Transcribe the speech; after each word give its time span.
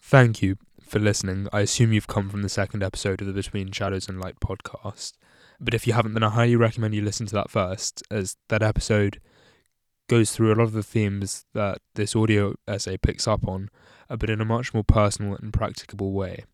Thank 0.00 0.42
you 0.42 0.56
for 0.80 0.98
listening. 0.98 1.48
I 1.52 1.60
assume 1.60 1.92
you've 1.92 2.06
come 2.06 2.28
from 2.28 2.42
the 2.42 2.48
second 2.48 2.82
episode 2.82 3.20
of 3.20 3.26
the 3.26 3.32
Between 3.32 3.72
Shadows 3.72 4.08
and 4.08 4.20
Light 4.20 4.36
podcast. 4.40 5.14
But 5.60 5.74
if 5.74 5.86
you 5.86 5.92
haven't, 5.94 6.14
then 6.14 6.22
I 6.22 6.30
highly 6.30 6.56
recommend 6.56 6.94
you 6.94 7.02
listen 7.02 7.26
to 7.26 7.34
that 7.34 7.50
first, 7.50 8.02
as 8.10 8.36
that 8.48 8.62
episode 8.62 9.20
goes 10.08 10.30
through 10.30 10.52
a 10.52 10.54
lot 10.54 10.64
of 10.64 10.72
the 10.72 10.82
themes 10.82 11.44
that 11.54 11.78
this 11.94 12.14
audio 12.14 12.54
essay 12.68 12.96
picks 12.96 13.26
up 13.26 13.48
on, 13.48 13.70
uh, 14.08 14.16
but 14.16 14.30
in 14.30 14.40
a 14.40 14.44
much 14.44 14.72
more 14.72 14.84
personal 14.84 15.36
and 15.36 15.52
practicable 15.52 16.12
way. 16.12 16.44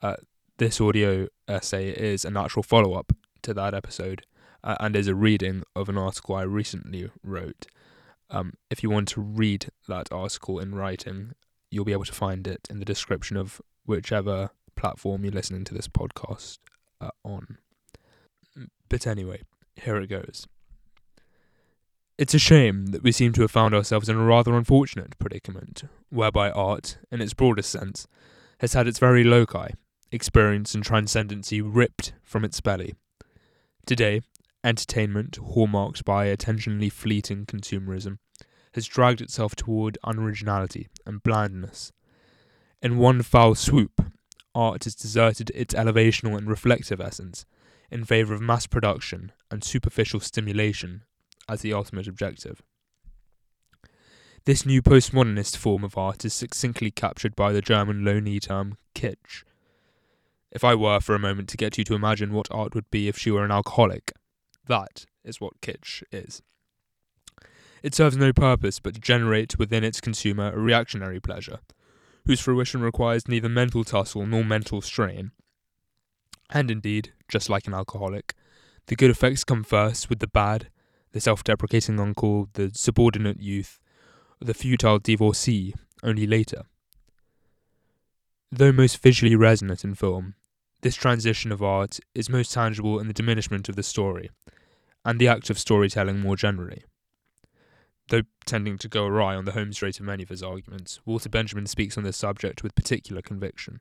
Uh, 0.00 0.16
this 0.58 0.80
audio 0.80 1.26
essay 1.48 1.88
is 1.88 2.24
a 2.24 2.30
natural 2.30 2.62
follow 2.62 2.94
up 2.94 3.12
to 3.42 3.52
that 3.54 3.74
episode 3.74 4.22
uh, 4.62 4.76
and 4.78 4.94
is 4.94 5.08
a 5.08 5.14
reading 5.14 5.64
of 5.74 5.88
an 5.88 5.98
article 5.98 6.36
I 6.36 6.42
recently 6.42 7.10
wrote. 7.24 7.66
Um, 8.30 8.54
if 8.70 8.82
you 8.82 8.90
want 8.90 9.08
to 9.08 9.20
read 9.20 9.70
that 9.88 10.12
article 10.12 10.60
in 10.60 10.74
writing, 10.74 11.32
you'll 11.72 11.84
be 11.84 11.92
able 11.92 12.04
to 12.04 12.12
find 12.12 12.46
it 12.46 12.68
in 12.68 12.78
the 12.78 12.84
description 12.84 13.36
of 13.36 13.60
whichever 13.86 14.50
platform 14.76 15.24
you're 15.24 15.32
listening 15.32 15.64
to 15.64 15.74
this 15.74 15.88
podcast 15.88 16.58
uh, 17.00 17.10
on. 17.24 17.58
But 18.88 19.06
anyway, 19.06 19.42
here 19.76 19.96
it 19.96 20.08
goes. 20.08 20.46
It's 22.18 22.34
a 22.34 22.38
shame 22.38 22.86
that 22.86 23.02
we 23.02 23.10
seem 23.10 23.32
to 23.32 23.40
have 23.40 23.50
found 23.50 23.74
ourselves 23.74 24.08
in 24.08 24.16
a 24.16 24.24
rather 24.24 24.54
unfortunate 24.54 25.18
predicament, 25.18 25.84
whereby 26.10 26.50
art, 26.50 26.98
in 27.10 27.22
its 27.22 27.32
broadest 27.32 27.70
sense, 27.70 28.06
has 28.60 28.74
had 28.74 28.86
its 28.86 28.98
very 28.98 29.24
loci, 29.24 29.70
experience 30.12 30.74
and 30.74 30.84
transcendency 30.84 31.62
ripped 31.62 32.12
from 32.22 32.44
its 32.44 32.60
belly. 32.60 32.94
Today, 33.86 34.20
entertainment, 34.62 35.36
hallmarked 35.36 36.04
by 36.04 36.26
attentionally 36.26 36.92
fleeting 36.92 37.46
consumerism, 37.46 38.18
has 38.74 38.86
dragged 38.86 39.20
itself 39.20 39.54
toward 39.54 39.98
unoriginality 40.04 40.88
and 41.06 41.22
blandness. 41.22 41.92
In 42.82 42.98
one 42.98 43.22
foul 43.22 43.54
swoop, 43.54 44.00
art 44.54 44.84
has 44.84 44.94
deserted 44.94 45.50
its 45.54 45.74
elevational 45.74 46.36
and 46.36 46.48
reflective 46.48 47.00
essence 47.00 47.44
in 47.90 48.04
favour 48.04 48.34
of 48.34 48.40
mass 48.40 48.66
production 48.66 49.32
and 49.50 49.62
superficial 49.62 50.20
stimulation 50.20 51.02
as 51.48 51.60
the 51.60 51.72
ultimate 51.72 52.08
objective. 52.08 52.62
This 54.44 54.66
new 54.66 54.82
postmodernist 54.82 55.56
form 55.56 55.84
of 55.84 55.96
art 55.96 56.24
is 56.24 56.34
succinctly 56.34 56.90
captured 56.90 57.36
by 57.36 57.52
the 57.52 57.60
German 57.60 58.02
loanly 58.02 58.40
term 58.40 58.76
kitsch. 58.94 59.44
If 60.50 60.64
I 60.64 60.74
were 60.74 61.00
for 61.00 61.14
a 61.14 61.20
moment 61.20 61.48
to 61.50 61.56
get 61.56 61.78
you 61.78 61.84
to 61.84 61.94
imagine 61.94 62.32
what 62.32 62.48
art 62.50 62.74
would 62.74 62.90
be 62.90 63.06
if 63.08 63.16
she 63.16 63.30
were 63.30 63.44
an 63.44 63.52
alcoholic, 63.52 64.12
that 64.66 65.06
is 65.22 65.40
what 65.40 65.60
kitsch 65.60 66.02
is. 66.10 66.42
It 67.82 67.94
serves 67.94 68.16
no 68.16 68.32
purpose 68.32 68.78
but 68.78 68.94
to 68.94 69.00
generate 69.00 69.58
within 69.58 69.82
its 69.82 70.00
consumer 70.00 70.52
a 70.52 70.58
reactionary 70.58 71.20
pleasure, 71.20 71.58
whose 72.26 72.40
fruition 72.40 72.80
requires 72.80 73.26
neither 73.26 73.48
mental 73.48 73.82
tussle 73.84 74.26
nor 74.26 74.44
mental 74.44 74.80
strain. 74.80 75.32
And 76.50 76.70
indeed, 76.70 77.12
just 77.28 77.48
like 77.50 77.66
an 77.66 77.74
alcoholic, 77.74 78.34
the 78.86 78.96
good 78.96 79.10
effects 79.10 79.44
come 79.44 79.64
first, 79.64 80.08
with 80.08 80.20
the 80.20 80.26
bad, 80.26 80.68
the 81.12 81.20
self 81.20 81.42
deprecating 81.42 81.98
uncle, 81.98 82.48
the 82.52 82.70
subordinate 82.74 83.40
youth, 83.40 83.80
the 84.40 84.54
futile 84.54 84.98
divorcee, 84.98 85.74
only 86.02 86.26
later. 86.26 86.62
Though 88.50 88.72
most 88.72 88.98
visually 88.98 89.34
resonant 89.34 89.82
in 89.82 89.94
film, 89.94 90.34
this 90.82 90.94
transition 90.96 91.52
of 91.52 91.62
art 91.62 92.00
is 92.14 92.28
most 92.28 92.52
tangible 92.52 92.98
in 92.98 93.06
the 93.06 93.14
diminishment 93.14 93.68
of 93.68 93.76
the 93.76 93.82
story, 93.82 94.30
and 95.04 95.18
the 95.18 95.28
act 95.28 95.48
of 95.48 95.58
storytelling 95.58 96.20
more 96.20 96.36
generally. 96.36 96.84
Though 98.08 98.22
tending 98.44 98.78
to 98.78 98.88
go 98.88 99.06
awry 99.06 99.34
on 99.34 99.44
the 99.44 99.52
home 99.52 99.72
straight 99.72 100.00
of 100.00 100.06
many 100.06 100.22
of 100.22 100.28
his 100.28 100.42
arguments, 100.42 101.00
Walter 101.04 101.28
Benjamin 101.28 101.66
speaks 101.66 101.96
on 101.96 102.04
this 102.04 102.16
subject 102.16 102.62
with 102.62 102.74
particular 102.74 103.22
conviction, 103.22 103.80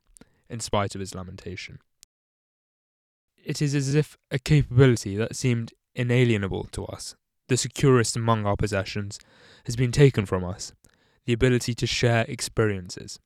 in 0.50 0.60
spite 0.60 0.96
of 0.96 1.02
his 1.02 1.16
lamentation. 1.16 1.80
It 3.44 3.62
is 3.62 3.74
as 3.74 3.96
if 3.96 4.18
a 4.30 4.40
capability 4.40 5.16
that 5.16 5.36
seemed 5.36 5.74
inalienable 5.96 6.66
to 6.72 6.86
us, 6.86 7.16
the 7.48 7.58
securest 7.58 8.16
among 8.16 8.46
our 8.46 8.56
possessions, 8.56 9.20
has 9.66 9.76
been 9.76 9.92
taken 9.92 10.26
from 10.26 10.44
us 10.44 10.74
the 11.26 11.34
ability 11.34 11.74
to 11.76 11.88
share 11.88 12.26
experiences. 12.28 13.20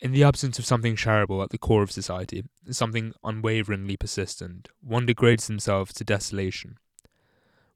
In 0.00 0.12
the 0.12 0.24
absence 0.24 0.58
of 0.58 0.66
something 0.66 0.96
shareable 0.96 1.42
at 1.42 1.50
the 1.50 1.58
core 1.58 1.82
of 1.82 1.92
society, 1.92 2.44
something 2.70 3.14
unwaveringly 3.22 3.96
persistent, 3.96 4.68
one 4.80 5.06
degrades 5.06 5.46
themselves 5.46 5.92
to 5.94 6.04
desolation. 6.04 6.78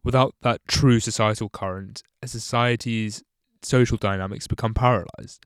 Without 0.04 0.34
that 0.42 0.60
true 0.69 1.00
societal 1.00 1.48
current, 1.48 2.03
a 2.22 2.28
society's 2.28 3.22
social 3.62 3.97
dynamics 3.97 4.47
become 4.47 4.75
paralyzed. 4.75 5.44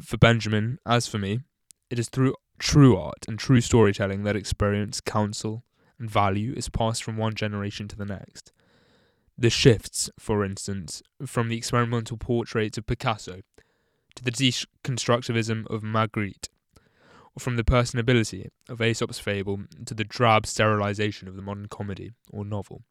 For 0.00 0.16
Benjamin, 0.16 0.78
as 0.86 1.06
for 1.06 1.18
me, 1.18 1.40
it 1.88 1.98
is 1.98 2.08
through 2.08 2.34
true 2.58 2.96
art 2.96 3.26
and 3.26 3.38
true 3.38 3.60
storytelling 3.60 4.24
that 4.24 4.36
experience, 4.36 5.00
counsel, 5.00 5.64
and 5.98 6.10
value 6.10 6.52
is 6.56 6.68
passed 6.68 7.02
from 7.02 7.16
one 7.16 7.34
generation 7.34 7.88
to 7.88 7.96
the 7.96 8.04
next. 8.04 8.52
The 9.36 9.50
shifts, 9.50 10.10
for 10.18 10.44
instance, 10.44 11.02
from 11.24 11.48
the 11.48 11.56
experimental 11.56 12.16
portraits 12.16 12.76
of 12.76 12.86
Picasso 12.86 13.40
to 14.16 14.24
the 14.24 14.30
deconstructivism 14.30 15.66
of 15.68 15.82
Magritte, 15.82 16.48
or 17.34 17.40
from 17.40 17.56
the 17.56 17.64
personability 17.64 18.48
of 18.68 18.82
Aesop's 18.82 19.18
fable 19.18 19.60
to 19.86 19.94
the 19.94 20.04
drab 20.04 20.46
sterilization 20.46 21.28
of 21.28 21.36
the 21.36 21.42
modern 21.42 21.68
comedy 21.68 22.12
or 22.30 22.44
novel 22.44 22.82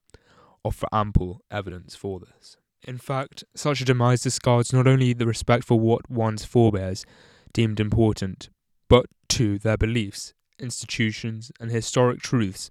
offer 0.64 0.88
ample 0.92 1.42
evidence 1.50 1.96
for 1.96 2.20
this. 2.20 2.58
In 2.84 2.97
fact, 2.97 3.44
such 3.56 3.81
a 3.81 3.86
demise 3.86 4.22
discards 4.22 4.72
not 4.72 4.88
only 4.88 5.14
the 5.14 5.25
respect 5.25 5.66
for 5.66 5.80
what 5.80 6.09
one's 6.09 6.46
forebears 6.46 7.06
deemed 7.53 7.80
important, 7.80 8.50
but 8.88 9.06
to 9.30 9.59
their 9.59 9.78
beliefs, 9.78 10.34
institutions, 10.59 11.52
and 11.59 11.72
historic 11.72 12.22
truths 12.22 12.69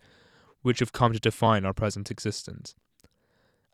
which 0.63 0.81
have 0.81 0.93
come 0.93 1.13
to 1.13 1.21
define 1.21 1.65
our 1.65 1.75
present 1.75 2.11
existence. 2.11 2.75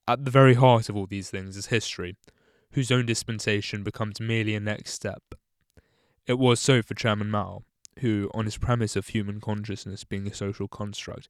At 0.06 0.24
the 0.24 0.30
very 0.30 0.54
heart 0.54 0.88
of 0.88 0.96
all 0.96 1.06
these 1.06 1.30
things 1.30 1.56
is 1.56 1.66
history, 1.66 2.16
whose 2.72 2.90
own 2.90 3.06
dispensation 3.06 3.82
becomes 3.82 4.20
merely 4.20 4.54
a 4.54 4.60
next 4.60 4.92
step. 4.92 5.22
It 6.26 6.38
was 6.38 6.60
so 6.60 6.82
for 6.82 6.94
Chairman 6.94 7.30
Mao, 7.30 7.62
who, 8.00 8.30
on 8.34 8.44
his 8.44 8.58
premise 8.58 8.96
of 8.96 9.08
human 9.08 9.40
consciousness 9.40 10.04
being 10.04 10.26
a 10.26 10.34
social 10.34 10.68
construct, 10.68 11.28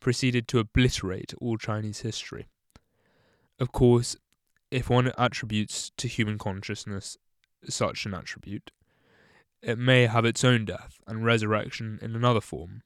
proceeded 0.00 0.48
to 0.48 0.58
obliterate 0.58 1.34
all 1.40 1.56
Chinese 1.56 2.00
history. 2.00 2.46
Of 3.58 3.72
course, 3.72 4.16
if 4.70 4.90
one 4.90 5.12
attributes 5.16 5.90
to 5.96 6.08
human 6.08 6.38
consciousness 6.38 7.16
such 7.68 8.06
an 8.06 8.14
attribute, 8.14 8.70
it 9.62 9.78
may 9.78 10.06
have 10.06 10.24
its 10.24 10.44
own 10.44 10.64
death 10.64 10.98
and 11.06 11.24
resurrection 11.24 11.98
in 12.02 12.14
another 12.14 12.40
form. 12.40 12.82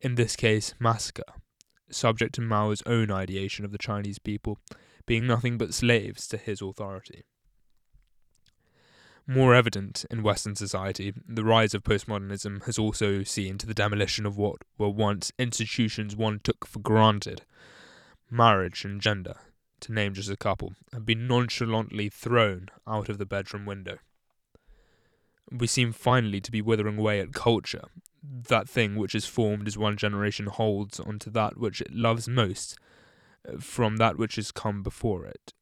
In 0.00 0.16
this 0.16 0.34
case, 0.36 0.74
massacre, 0.78 1.22
subject 1.90 2.34
to 2.34 2.40
Mao's 2.40 2.82
own 2.86 3.10
ideation 3.10 3.64
of 3.64 3.72
the 3.72 3.78
Chinese 3.78 4.18
people 4.18 4.58
being 5.06 5.26
nothing 5.26 5.58
but 5.58 5.74
slaves 5.74 6.26
to 6.28 6.36
his 6.36 6.60
authority. 6.60 7.24
More 9.26 9.54
evident 9.54 10.04
in 10.10 10.24
Western 10.24 10.56
society, 10.56 11.14
the 11.28 11.44
rise 11.44 11.74
of 11.74 11.84
postmodernism 11.84 12.64
has 12.64 12.76
also 12.76 13.22
seen 13.22 13.56
to 13.58 13.66
the 13.66 13.74
demolition 13.74 14.26
of 14.26 14.36
what 14.36 14.62
were 14.76 14.88
once 14.88 15.30
institutions 15.38 16.16
one 16.16 16.40
took 16.42 16.66
for 16.66 16.80
granted. 16.80 17.42
Marriage 18.28 18.84
and 18.84 19.00
gender, 19.00 19.36
to 19.80 19.92
name 19.92 20.14
just 20.14 20.28
a 20.28 20.36
couple, 20.36 20.74
have 20.92 21.06
been 21.06 21.28
nonchalantly 21.28 22.08
thrown 22.08 22.68
out 22.84 23.08
of 23.08 23.18
the 23.18 23.26
bedroom 23.26 23.64
window. 23.64 23.98
We 25.52 25.68
seem 25.68 25.92
finally 25.92 26.40
to 26.40 26.50
be 26.50 26.60
withering 26.60 26.98
away 26.98 27.20
at 27.20 27.32
culture, 27.32 27.84
that 28.24 28.68
thing 28.68 28.96
which 28.96 29.14
is 29.14 29.24
formed 29.24 29.68
as 29.68 29.78
one 29.78 29.96
generation 29.96 30.46
holds 30.46 30.98
onto 30.98 31.30
that 31.30 31.56
which 31.56 31.80
it 31.80 31.94
loves 31.94 32.28
most 32.28 32.76
uh, 33.48 33.58
from 33.58 33.98
that 33.98 34.18
which 34.18 34.34
has 34.34 34.50
come 34.50 34.82
before 34.82 35.26
it. 35.26 35.52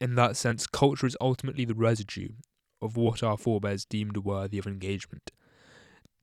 In 0.00 0.16
that 0.16 0.36
sense, 0.36 0.66
culture 0.66 1.06
is 1.06 1.16
ultimately 1.18 1.64
the 1.64 1.74
residue 1.74 2.30
of 2.80 2.96
what 2.96 3.22
our 3.22 3.36
forebears 3.36 3.84
deemed 3.84 4.16
worthy 4.18 4.58
of 4.58 4.66
engagement, 4.66 5.30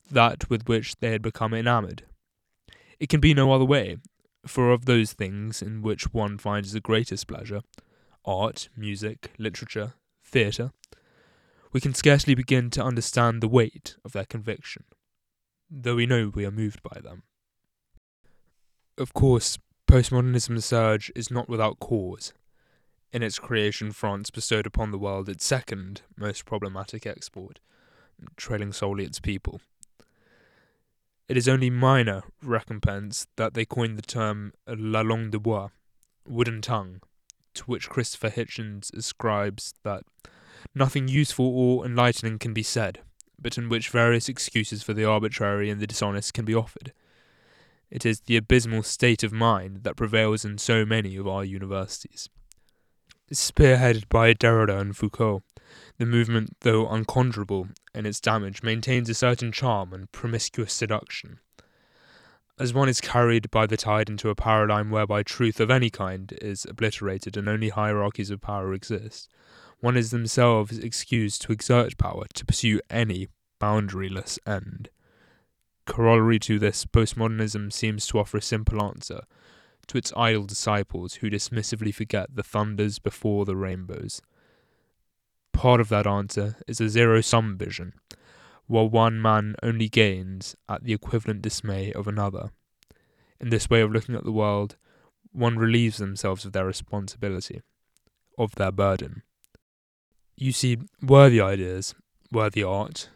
that 0.10 0.50
with 0.50 0.68
which 0.68 0.96
they 0.98 1.12
had 1.12 1.22
become 1.22 1.54
enamoured. 1.54 2.04
It 3.00 3.10
can 3.10 3.20
be 3.20 3.34
no 3.34 3.52
other 3.52 3.66
way, 3.66 3.98
for 4.46 4.72
of 4.72 4.86
those 4.86 5.14
things 5.14 5.62
in 5.62 5.82
which 5.82 6.14
one 6.14 6.38
finds 6.38 6.72
the 6.72 6.80
greatest 6.80 7.28
pleasure 7.28 7.62
art, 8.28 8.70
music, 8.76 9.32
literature, 9.38 9.94
theatre 10.24 10.72
we 11.76 11.82
can 11.82 11.94
scarcely 11.94 12.34
begin 12.36 12.70
to 12.70 12.82
understand 12.82 13.44
the 13.44 13.50
weight 13.50 13.98
of 14.06 14.14
their 14.14 14.24
conviction, 14.24 14.86
though 15.70 15.96
we 15.96 16.06
know 16.06 16.32
we 16.34 16.46
are 16.46 16.52
moved 16.52 16.82
by 16.82 17.02
them. 17.02 17.24
Of 18.98 19.14
course, 19.14 19.60
postmodernism's 19.86 20.64
surge 20.64 21.12
is 21.18 21.30
not 21.30 21.50
without 21.50 21.82
cause. 21.82 22.32
In 23.14 23.24
its 23.24 23.40
creation, 23.40 23.92
France 23.92 24.30
bestowed 24.30 24.66
upon 24.66 24.92
the 24.92 24.98
world 24.98 25.30
its 25.30 25.46
second 25.46 26.02
most 26.18 26.46
problematic 26.46 27.06
export, 27.06 27.60
trailing 28.36 28.74
solely 28.74 29.06
its 29.06 29.20
people. 29.20 29.62
It 31.28 31.38
is 31.38 31.48
only 31.48 31.70
minor 31.70 32.24
recompense 32.44 33.26
that 33.36 33.54
they 33.54 33.66
coined 33.66 33.98
the 33.98 34.04
term 34.04 34.54
la 34.68 35.02
langue 35.02 35.32
de 35.32 35.40
bois, 35.40 35.70
wooden 36.28 36.62
tongue, 36.62 37.02
to 37.56 37.64
which 37.64 37.90
Christopher 37.90 38.30
Hitchens 38.30 38.94
ascribes 38.94 39.74
that 39.84 40.04
nothing 40.76 41.08
useful 41.08 41.48
or 41.48 41.86
enlightening 41.86 42.38
can 42.38 42.54
be 42.54 42.64
said, 42.64 43.00
but 43.40 43.58
in 43.58 43.70
which 43.70 43.90
various 43.90 44.30
excuses 44.30 44.84
for 44.84 44.94
the 44.94 45.06
arbitrary 45.06 45.70
and 45.70 45.82
the 45.82 45.88
dishonest 45.88 46.34
can 46.34 46.46
be 46.46 46.54
offered. 46.54 46.94
It 47.90 48.06
is 48.06 48.22
the 48.22 48.38
abysmal 48.38 48.84
state 48.84 49.24
of 49.24 49.32
mind 49.32 49.84
that 49.84 49.96
prevails 49.96 50.46
in 50.46 50.58
so 50.58 50.86
many 50.86 51.16
of 51.16 51.28
our 51.28 51.44
universities. 51.44 52.30
Spearheaded 53.34 54.08
by 54.08 54.34
Derrida 54.34 54.80
and 54.80 54.96
Foucault, 54.96 55.42
the 55.98 56.06
movement, 56.06 56.58
though 56.62 56.88
unconquerable 56.88 57.70
in 57.94 58.06
its 58.06 58.20
damage, 58.20 58.62
maintains 58.62 59.10
a 59.10 59.16
certain 59.16 59.52
charm 59.52 59.94
and 59.94 60.12
promiscuous 60.12 60.74
seduction. 60.74 61.40
As 62.60 62.74
one 62.74 62.88
is 62.88 63.02
carried 63.02 63.50
by 63.50 63.66
the 63.66 63.78
tide 63.78 64.10
into 64.10 64.30
a 64.30 64.36
paradigm 64.36 64.92
whereby 64.92 65.24
truth 65.24 65.60
of 65.60 65.72
any 65.72 65.90
kind 65.90 66.38
is 66.40 66.66
obliterated 66.66 67.36
and 67.36 67.50
only 67.50 67.70
hierarchies 67.70 68.30
of 68.30 68.42
power 68.42 68.74
exist, 68.74 69.28
one 69.80 69.98
is 69.98 70.12
themselves 70.12 70.78
excused 70.78 71.42
to 71.42 71.52
exert 71.52 71.98
power 71.98 72.26
to 72.36 72.46
pursue 72.46 72.80
any 72.92 73.28
boundaryless 73.60 74.38
end. 74.46 74.90
Corollary 75.88 76.40
to 76.40 76.60
this, 76.60 76.86
postmodernism 76.86 77.74
seems 77.74 78.06
to 78.08 78.20
offer 78.20 78.38
a 78.38 78.42
simple 78.42 78.82
answer 78.84 79.22
to 79.88 79.98
its 79.98 80.14
idle 80.16 80.46
disciples 80.46 81.16
who 81.16 81.30
dismissively 81.30 81.94
forget 81.94 82.36
the 82.36 82.44
thunders 82.44 83.00
before 83.00 83.46
the 83.46 83.56
rainbows. 83.56 84.22
Part 85.54 85.80
of 85.80 85.90
that 85.90 86.08
answer 86.08 86.58
is 86.68 86.82
a 86.82 86.90
zero 86.90 87.22
sum 87.22 87.58
vision, 87.58 87.94
while 88.68 88.90
one 88.90 89.22
man 89.22 89.56
only 89.64 89.88
gains 89.88 90.56
at 90.68 90.84
the 90.84 90.94
equivalent 90.94 91.42
dismay 91.42 91.94
of 91.94 92.08
another. 92.08 92.52
In 93.40 93.50
this 93.50 93.70
way 93.70 93.82
of 93.82 93.92
looking 93.92 94.16
at 94.16 94.24
the 94.24 94.32
world, 94.32 94.78
one 95.32 95.58
relieves 95.58 95.98
themselves 95.98 96.46
of 96.46 96.54
their 96.54 96.66
responsibility, 96.66 97.62
of 98.38 98.56
their 98.56 98.72
burden. 98.72 99.24
You 100.38 100.52
see, 100.52 100.78
worthy 101.02 101.40
ideas, 101.40 101.96
worthy 102.32 102.64
art, 102.64 103.10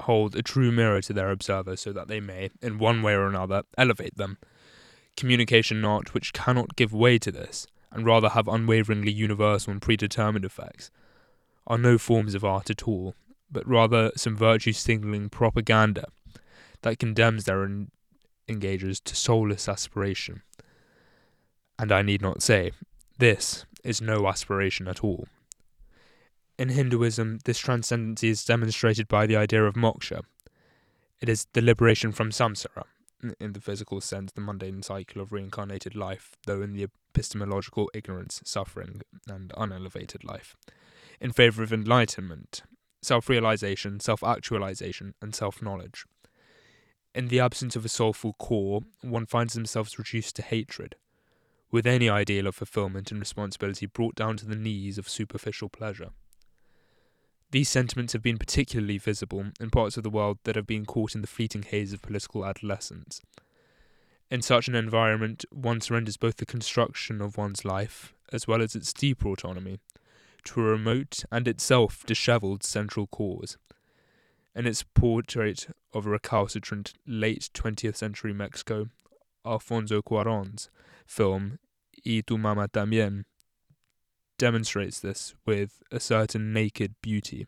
hold 0.00 0.36
a 0.36 0.42
true 0.42 0.70
mirror 0.70 1.00
to 1.02 1.12
their 1.12 1.30
observer 1.30 1.76
so 1.76 1.92
that 1.92 2.08
they 2.08 2.20
may, 2.20 2.50
in 2.62 2.78
one 2.78 3.02
way 3.02 3.14
or 3.14 3.26
another, 3.26 3.62
elevate 3.76 4.16
them. 4.16 4.38
Communication 5.18 5.84
art 5.84 6.14
which 6.14 6.32
cannot 6.32 6.76
give 6.76 6.92
way 6.92 7.18
to 7.18 7.32
this, 7.32 7.66
and 7.90 8.06
rather 8.06 8.28
have 8.28 8.46
unwaveringly 8.46 9.10
universal 9.10 9.72
and 9.72 9.82
predetermined 9.82 10.44
effects, 10.44 10.92
are 11.66 11.76
no 11.76 11.98
forms 11.98 12.36
of 12.36 12.44
art 12.44 12.70
at 12.70 12.86
all, 12.86 13.16
but 13.50 13.66
rather 13.66 14.12
some 14.14 14.36
virtue 14.36 14.72
signaling 14.72 15.28
propaganda 15.28 16.04
that 16.82 17.00
condemns 17.00 17.46
their 17.46 17.64
en- 17.64 17.90
engagers 18.48 19.02
to 19.02 19.16
soulless 19.16 19.68
aspiration. 19.68 20.42
And 21.80 21.90
I 21.90 22.02
need 22.02 22.22
not 22.22 22.40
say, 22.40 22.70
this 23.18 23.66
is 23.82 24.00
no 24.00 24.28
aspiration 24.28 24.86
at 24.86 25.02
all. 25.02 25.26
In 26.60 26.68
Hinduism, 26.68 27.40
this 27.44 27.58
transcendency 27.58 28.28
is 28.28 28.44
demonstrated 28.44 29.08
by 29.08 29.26
the 29.26 29.34
idea 29.34 29.64
of 29.64 29.74
moksha. 29.74 30.22
It 31.20 31.28
is 31.28 31.48
the 31.54 31.60
liberation 31.60 32.12
from 32.12 32.30
samsara, 32.30 32.84
in 33.40 33.52
the 33.52 33.60
physical 33.60 34.00
sense, 34.00 34.32
the 34.32 34.40
mundane 34.40 34.82
cycle 34.82 35.20
of 35.20 35.32
reincarnated 35.32 35.94
life, 35.94 36.36
though 36.46 36.62
in 36.62 36.72
the 36.72 36.84
epistemological 36.84 37.90
ignorance, 37.94 38.40
suffering, 38.44 39.02
and 39.28 39.52
unelevated 39.52 40.24
life, 40.24 40.56
in 41.20 41.32
favour 41.32 41.62
of 41.62 41.72
enlightenment, 41.72 42.62
self 43.02 43.28
realization, 43.28 44.00
self 44.00 44.22
actualization, 44.22 45.14
and 45.20 45.34
self 45.34 45.60
knowledge. 45.60 46.04
In 47.14 47.28
the 47.28 47.40
absence 47.40 47.74
of 47.74 47.84
a 47.84 47.88
soulful 47.88 48.34
core, 48.34 48.82
one 49.00 49.26
finds 49.26 49.54
themselves 49.54 49.98
reduced 49.98 50.36
to 50.36 50.42
hatred, 50.42 50.94
with 51.70 51.86
any 51.86 52.08
ideal 52.08 52.46
of 52.46 52.54
fulfillment 52.54 53.10
and 53.10 53.20
responsibility 53.20 53.86
brought 53.86 54.14
down 54.14 54.36
to 54.36 54.46
the 54.46 54.56
knees 54.56 54.98
of 54.98 55.08
superficial 55.08 55.68
pleasure. 55.68 56.10
These 57.50 57.70
sentiments 57.70 58.12
have 58.12 58.22
been 58.22 58.36
particularly 58.36 58.98
visible 58.98 59.46
in 59.58 59.70
parts 59.70 59.96
of 59.96 60.02
the 60.02 60.10
world 60.10 60.38
that 60.44 60.56
have 60.56 60.66
been 60.66 60.84
caught 60.84 61.14
in 61.14 61.22
the 61.22 61.26
fleeting 61.26 61.62
haze 61.62 61.94
of 61.94 62.02
political 62.02 62.44
adolescence. 62.44 63.22
In 64.30 64.42
such 64.42 64.68
an 64.68 64.74
environment, 64.74 65.46
one 65.50 65.80
surrenders 65.80 66.18
both 66.18 66.36
the 66.36 66.44
construction 66.44 67.22
of 67.22 67.38
one's 67.38 67.64
life, 67.64 68.12
as 68.30 68.46
well 68.46 68.60
as 68.60 68.76
its 68.76 68.92
deeper 68.92 69.28
autonomy, 69.28 69.78
to 70.44 70.60
a 70.60 70.64
remote 70.64 71.24
and 71.32 71.48
itself 71.48 72.04
dishevelled 72.04 72.62
central 72.62 73.06
cause. 73.06 73.56
In 74.54 74.66
its 74.66 74.82
portrait 74.82 75.68
of 75.94 76.06
a 76.06 76.10
recalcitrant 76.10 76.92
late 77.06 77.48
20th 77.54 77.96
century 77.96 78.34
Mexico, 78.34 78.88
Alfonso 79.46 80.02
Cuarón's 80.02 80.68
film 81.06 81.58
Y 82.04 82.22
tu 82.26 82.36
mamá 82.36 82.68
también 82.68 83.24
demonstrates 84.38 85.00
this 85.00 85.34
with 85.44 85.82
a 85.92 86.00
certain 86.00 86.52
naked 86.52 86.94
beauty. 87.02 87.46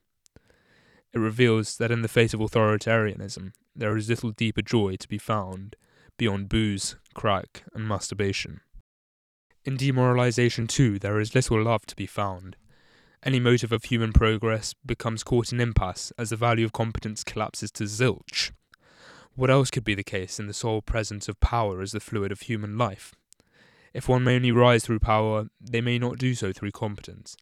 It 1.12 1.18
reveals 1.18 1.76
that 1.78 1.90
in 1.90 2.02
the 2.02 2.08
face 2.08 2.34
of 2.34 2.40
authoritarianism, 2.40 3.52
there 3.74 3.96
is 3.96 4.08
little 4.08 4.30
deeper 4.30 4.62
joy 4.62 4.96
to 4.96 5.08
be 5.08 5.18
found 5.18 5.76
beyond 6.16 6.50
booze, 6.50 6.96
crack, 7.14 7.62
and 7.72 7.88
masturbation. 7.88 8.60
In 9.64 9.78
demoralization, 9.78 10.66
too, 10.66 10.98
there 10.98 11.18
is 11.18 11.34
little 11.34 11.62
love 11.62 11.86
to 11.86 11.96
be 11.96 12.06
found. 12.06 12.56
Any 13.22 13.40
motive 13.40 13.72
of 13.72 13.84
human 13.84 14.12
progress 14.12 14.74
becomes 14.84 15.22
caught 15.22 15.52
in 15.52 15.60
impasse 15.60 16.12
as 16.18 16.30
the 16.30 16.36
value 16.36 16.66
of 16.66 16.72
competence 16.72 17.24
collapses 17.24 17.70
to 17.72 17.84
zilch. 17.84 18.50
What 19.34 19.50
else 19.50 19.70
could 19.70 19.84
be 19.84 19.94
the 19.94 20.02
case 20.02 20.38
in 20.38 20.46
the 20.46 20.52
sole 20.52 20.82
presence 20.82 21.28
of 21.28 21.40
power 21.40 21.80
as 21.80 21.92
the 21.92 22.00
fluid 22.00 22.32
of 22.32 22.42
human 22.42 22.76
life? 22.76 23.14
If 23.92 24.08
one 24.08 24.24
may 24.24 24.36
only 24.36 24.52
rise 24.52 24.84
through 24.84 25.00
power, 25.00 25.46
they 25.60 25.80
may 25.80 25.98
not 25.98 26.18
do 26.18 26.34
so 26.34 26.52
through 26.52 26.70
competence. 26.72 27.36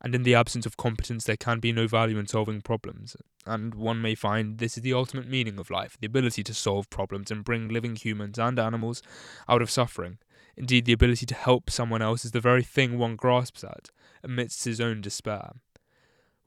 And 0.00 0.14
in 0.16 0.24
the 0.24 0.34
absence 0.34 0.66
of 0.66 0.76
competence, 0.76 1.24
there 1.24 1.36
can 1.36 1.60
be 1.60 1.70
no 1.70 1.86
value 1.86 2.18
in 2.18 2.26
solving 2.26 2.60
problems. 2.60 3.16
And 3.46 3.74
one 3.74 4.02
may 4.02 4.16
find 4.16 4.58
this 4.58 4.76
is 4.76 4.82
the 4.82 4.92
ultimate 4.92 5.28
meaning 5.28 5.58
of 5.58 5.70
life 5.70 5.96
the 6.00 6.06
ability 6.06 6.42
to 6.44 6.54
solve 6.54 6.90
problems 6.90 7.30
and 7.30 7.44
bring 7.44 7.68
living 7.68 7.94
humans 7.94 8.38
and 8.38 8.58
animals 8.58 9.02
out 9.48 9.62
of 9.62 9.70
suffering. 9.70 10.18
Indeed, 10.56 10.84
the 10.84 10.92
ability 10.92 11.24
to 11.26 11.34
help 11.34 11.70
someone 11.70 12.02
else 12.02 12.24
is 12.24 12.32
the 12.32 12.40
very 12.40 12.64
thing 12.64 12.98
one 12.98 13.16
grasps 13.16 13.62
at 13.62 13.90
amidst 14.24 14.64
his 14.64 14.80
own 14.80 15.00
despair. 15.00 15.52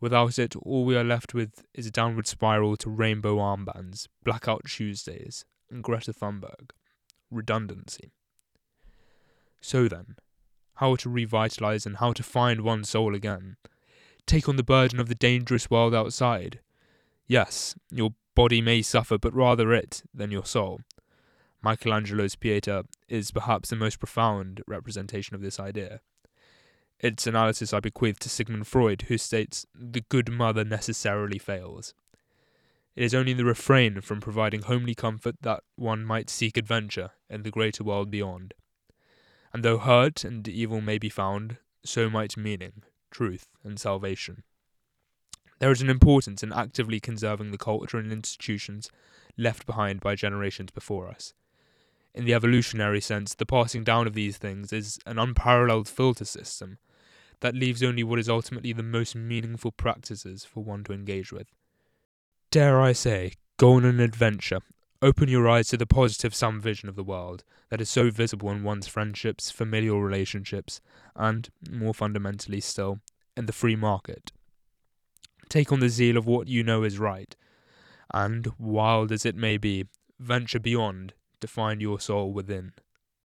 Without 0.02 0.38
it, 0.38 0.56
all 0.58 0.86
we 0.86 0.98
are 0.98 1.04
left 1.04 1.34
with 1.34 1.64
is 1.74 1.88
a 1.88 1.92
downward 1.92 2.28
spiral 2.28 2.76
to 2.78 2.90
rainbow 2.90 3.38
armbands, 3.38 4.08
blackout 4.24 4.66
Tuesdays, 4.66 5.46
and 5.72 5.82
Greta 5.82 6.14
Thunberg. 6.14 6.72
Redundancy. 7.32 8.12
So 9.66 9.88
then, 9.88 10.18
how 10.76 10.96
to 10.98 11.10
revitalize 11.10 11.88
and 11.88 11.98
how 11.98 12.14
to 12.14 12.22
find 12.22 12.62
one's 12.62 12.88
soul 12.88 13.16
again. 13.16 13.58
Take 14.28 14.48
on 14.48 14.58
the 14.58 14.64
burden 14.64 15.00
of 15.00 15.10
the 15.10 15.16
dangerous 15.16 15.72
world 15.72 15.96
outside. 15.96 16.60
Yes, 17.26 17.74
your 17.90 18.12
body 18.36 18.62
may 18.62 18.84
suffer, 18.84 19.18
but 19.18 19.34
rather 19.34 19.74
it 19.74 20.04
than 20.14 20.30
your 20.30 20.46
soul. 20.46 20.82
Michelangelo's 21.64 22.36
Pieta 22.36 22.86
is 23.08 23.32
perhaps 23.32 23.72
the 23.72 23.76
most 23.76 23.98
profound 23.98 24.62
representation 24.68 25.34
of 25.36 25.42
this 25.42 25.60
idea. 25.60 26.00
Its 27.00 27.26
analysis 27.26 27.74
I 27.74 27.80
bequeath 27.80 28.20
to 28.20 28.30
Sigmund 28.30 28.68
Freud, 28.68 29.06
who 29.08 29.18
states, 29.18 29.66
The 29.74 30.06
good 30.10 30.32
mother 30.32 30.64
necessarily 30.64 31.40
fails. 31.40 31.96
It 32.96 33.04
is 33.04 33.16
only 33.16 33.34
the 33.34 33.46
refrain 33.46 34.02
from 34.02 34.22
providing 34.22 34.62
homely 34.62 34.94
comfort 34.94 35.38
that 35.42 35.64
one 35.76 36.06
might 36.06 36.30
seek 36.30 36.56
adventure 36.56 37.14
in 37.32 37.42
the 37.42 37.50
greater 37.50 37.84
world 37.84 38.12
beyond. 38.12 38.54
And 39.56 39.64
though 39.64 39.78
hurt 39.78 40.26
and 40.26 40.46
evil 40.50 40.82
may 40.82 40.98
be 40.98 41.08
found, 41.08 41.60
so 41.86 42.10
might 42.10 42.36
meaning, 42.36 42.84
truth, 43.10 43.48
and 43.64 43.80
salvation. 43.80 44.44
There 45.60 45.72
is 45.72 45.82
an 45.82 45.90
importance 45.90 46.44
in 46.44 46.52
actively 46.52 47.00
conserving 47.00 47.52
the 47.52 47.58
culture 47.58 47.98
and 47.98 48.12
institutions 48.12 48.92
left 49.38 49.66
behind 49.66 50.02
by 50.02 50.16
generations 50.16 50.72
before 50.72 51.08
us. 51.08 51.34
In 52.14 52.26
the 52.26 52.34
evolutionary 52.34 53.00
sense, 53.00 53.34
the 53.34 53.46
passing 53.46 53.86
down 53.86 54.08
of 54.08 54.14
these 54.14 54.38
things 54.38 54.74
is 54.74 55.00
an 55.06 55.18
unparalleled 55.18 55.88
filter 55.88 56.26
system 56.26 56.78
that 57.40 57.56
leaves 57.56 57.82
only 57.82 58.04
what 58.04 58.20
is 58.20 58.28
ultimately 58.28 58.74
the 58.74 58.84
most 58.84 59.16
meaningful 59.16 59.72
practices 59.72 60.44
for 60.44 60.66
one 60.66 60.84
to 60.84 60.92
engage 60.92 61.32
with. 61.32 61.48
Dare 62.52 62.82
I 62.82 62.92
say, 62.92 63.32
go 63.56 63.76
on 63.76 63.86
an 63.86 64.02
adventure 64.02 64.60
Open 65.06 65.30
your 65.30 65.48
eyes 65.48 65.68
to 65.68 65.78
the 65.78 65.86
positive 65.86 66.34
sum 66.34 66.60
vision 66.60 66.90
of 66.90 66.96
the 66.96 67.04
world 67.04 67.44
that 67.70 67.80
is 67.80 67.90
so 67.90 68.10
visible 68.10 68.50
in 68.50 68.64
one's 68.64 68.88
friendships, 68.88 69.52
familial 69.52 70.02
relationships, 70.02 70.82
and, 71.16 71.48
more 71.70 71.94
fundamentally 71.94 72.60
still, 72.60 73.02
in 73.38 73.46
the 73.46 73.54
free 73.54 73.76
market. 73.76 74.32
Take 75.48 75.72
on 75.72 75.80
the 75.80 75.90
zeal 75.90 76.18
of 76.18 76.26
what 76.26 76.48
you 76.48 76.64
know 76.64 76.82
is 76.82 76.98
right, 76.98 77.36
and, 78.16 78.52
wild 78.58 79.12
as 79.12 79.28
it 79.28 79.36
may 79.36 79.58
be, 79.58 79.86
venture 80.20 80.60
beyond 80.60 81.14
to 81.40 81.48
find 81.48 81.84
your 81.84 82.00
soul 82.00 82.34
within. 82.34 82.74